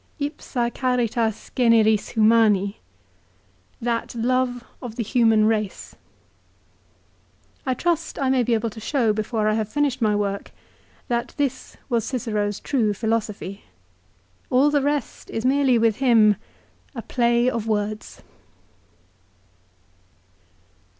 "Ipsa 0.29 0.71
caritas 0.73 1.51
generis, 1.55 2.15
humani!"" 2.15 2.79
That 3.89 4.15
love 4.15 4.63
of 4.81 4.95
the 4.95 5.03
human 5.03 5.45
race!" 5.45 5.93
I 7.67 7.75
trust 7.75 8.17
I 8.17 8.27
may 8.31 8.41
be 8.41 8.55
able 8.55 8.71
to 8.71 8.79
show, 8.79 9.13
before 9.13 9.47
I 9.47 9.53
have 9.53 9.69
finished 9.69 10.01
my 10.01 10.15
work, 10.15 10.49
that 11.07 11.35
this 11.37 11.77
was 11.87 12.03
Cicero's 12.03 12.59
true 12.59 12.95
philosophy. 12.95 13.65
All 14.49 14.71
the 14.71 14.81
rest 14.81 15.29
is 15.29 15.45
merely 15.45 15.77
with 15.77 15.97
him 15.97 16.35
a 16.95 17.03
play 17.03 17.47
of 17.47 17.67
words. 17.67 18.23